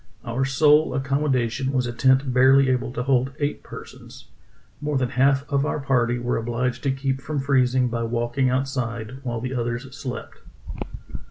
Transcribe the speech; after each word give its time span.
Our 0.25 0.45
sole 0.45 0.95
ac 0.97 1.03
commodation 1.03 1.71
was 1.71 1.85
a 1.85 1.93
tent 1.93 2.33
barely 2.33 2.71
able 2.71 2.91
to 2.93 3.03
hold 3.03 3.33
eight 3.37 3.61
per 3.61 3.85
sons; 3.85 4.29
more 4.81 4.97
than 4.97 5.09
half 5.09 5.47
of 5.47 5.63
our 5.63 5.79
party 5.79 6.17
were 6.17 6.37
obliged 6.37 6.81
to 6.85 6.91
keep 6.91 7.21
from 7.21 7.39
freezing 7.39 7.87
by 7.87 8.01
walking 8.01 8.49
outside 8.49 9.19
while 9.21 9.39
the 9.39 9.53
others 9.53 9.95
slept." 9.95 10.39